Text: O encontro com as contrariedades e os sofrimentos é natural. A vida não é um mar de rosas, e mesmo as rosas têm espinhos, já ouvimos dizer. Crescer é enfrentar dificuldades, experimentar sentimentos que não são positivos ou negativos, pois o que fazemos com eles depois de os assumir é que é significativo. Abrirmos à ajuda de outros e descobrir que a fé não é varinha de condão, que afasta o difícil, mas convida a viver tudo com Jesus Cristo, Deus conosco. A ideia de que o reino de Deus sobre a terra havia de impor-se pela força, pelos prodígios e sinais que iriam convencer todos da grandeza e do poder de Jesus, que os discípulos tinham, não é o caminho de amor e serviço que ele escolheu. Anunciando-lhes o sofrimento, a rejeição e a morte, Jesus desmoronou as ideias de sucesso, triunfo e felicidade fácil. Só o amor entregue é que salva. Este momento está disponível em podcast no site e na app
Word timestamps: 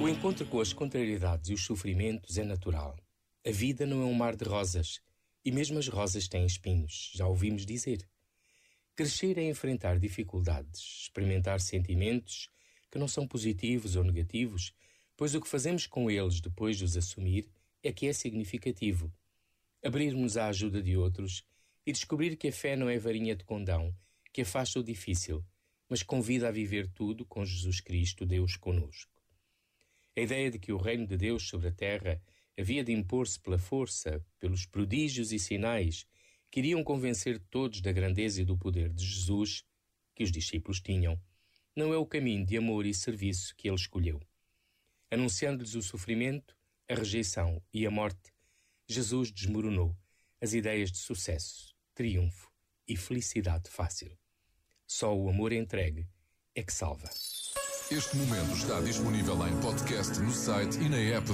O 0.00 0.08
encontro 0.08 0.46
com 0.46 0.60
as 0.60 0.72
contrariedades 0.72 1.50
e 1.50 1.54
os 1.54 1.64
sofrimentos 1.64 2.38
é 2.38 2.44
natural. 2.44 2.96
A 3.44 3.50
vida 3.50 3.84
não 3.84 4.02
é 4.02 4.04
um 4.04 4.14
mar 4.14 4.36
de 4.36 4.44
rosas, 4.44 5.00
e 5.44 5.50
mesmo 5.50 5.78
as 5.78 5.88
rosas 5.88 6.28
têm 6.28 6.44
espinhos, 6.46 7.12
já 7.14 7.26
ouvimos 7.26 7.64
dizer. 7.64 8.08
Crescer 8.94 9.38
é 9.38 9.48
enfrentar 9.48 9.98
dificuldades, 9.98 11.02
experimentar 11.02 11.60
sentimentos 11.60 12.48
que 12.90 12.98
não 12.98 13.06
são 13.06 13.26
positivos 13.26 13.94
ou 13.94 14.04
negativos, 14.04 14.72
pois 15.16 15.34
o 15.34 15.40
que 15.40 15.48
fazemos 15.48 15.86
com 15.86 16.10
eles 16.10 16.40
depois 16.40 16.78
de 16.78 16.84
os 16.84 16.96
assumir 16.96 17.48
é 17.82 17.92
que 17.92 18.06
é 18.06 18.12
significativo. 18.12 19.12
Abrirmos 19.84 20.36
à 20.36 20.48
ajuda 20.48 20.82
de 20.82 20.96
outros 20.96 21.44
e 21.84 21.92
descobrir 21.92 22.36
que 22.36 22.48
a 22.48 22.52
fé 22.52 22.74
não 22.74 22.88
é 22.88 22.98
varinha 22.98 23.36
de 23.36 23.44
condão, 23.44 23.94
que 24.32 24.42
afasta 24.42 24.80
o 24.80 24.84
difícil, 24.84 25.44
mas 25.88 26.02
convida 26.02 26.48
a 26.48 26.52
viver 26.52 26.88
tudo 26.88 27.24
com 27.24 27.44
Jesus 27.44 27.80
Cristo, 27.80 28.26
Deus 28.26 28.56
conosco. 28.56 29.12
A 30.16 30.20
ideia 30.20 30.50
de 30.50 30.58
que 30.58 30.72
o 30.72 30.78
reino 30.78 31.06
de 31.06 31.16
Deus 31.16 31.48
sobre 31.48 31.68
a 31.68 31.72
terra 31.72 32.20
havia 32.58 32.82
de 32.82 32.92
impor-se 32.92 33.38
pela 33.38 33.58
força, 33.58 34.24
pelos 34.38 34.64
prodígios 34.64 35.32
e 35.32 35.38
sinais 35.38 36.06
que 36.50 36.60
iriam 36.60 36.82
convencer 36.82 37.38
todos 37.50 37.80
da 37.80 37.92
grandeza 37.92 38.40
e 38.40 38.44
do 38.44 38.56
poder 38.56 38.92
de 38.92 39.04
Jesus, 39.04 39.64
que 40.14 40.24
os 40.24 40.32
discípulos 40.32 40.80
tinham, 40.80 41.20
não 41.74 41.92
é 41.92 41.96
o 41.98 42.06
caminho 42.06 42.46
de 42.46 42.56
amor 42.56 42.86
e 42.86 42.94
serviço 42.94 43.54
que 43.54 43.68
ele 43.68 43.76
escolheu. 43.76 44.20
Anunciando-lhes 45.10 45.74
o 45.74 45.82
sofrimento, 45.82 46.56
a 46.88 46.94
rejeição 46.94 47.62
e 47.72 47.86
a 47.86 47.90
morte, 47.90 48.32
Jesus 48.88 49.30
desmoronou 49.30 49.94
as 50.40 50.54
ideias 50.54 50.90
de 50.90 50.98
sucesso, 50.98 51.74
triunfo 51.94 52.50
e 52.88 52.96
felicidade 52.96 53.68
fácil. 53.68 54.16
Só 54.88 55.12
o 55.14 55.28
amor 55.28 55.52
entregue 55.52 56.06
é 56.54 56.62
que 56.62 56.72
salva. 56.72 57.10
Este 57.90 58.16
momento 58.16 58.52
está 58.52 58.80
disponível 58.80 59.34
em 59.46 59.60
podcast 59.60 60.18
no 60.20 60.32
site 60.32 60.78
e 60.78 60.88
na 60.88 60.96
app 60.96 61.30